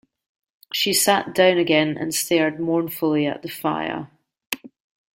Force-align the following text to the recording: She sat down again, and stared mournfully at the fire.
She 0.73 0.93
sat 0.93 1.35
down 1.35 1.59
again, 1.59 1.95
and 1.95 2.11
stared 2.11 2.59
mournfully 2.59 3.27
at 3.27 3.43
the 3.43 3.49
fire. 3.49 4.09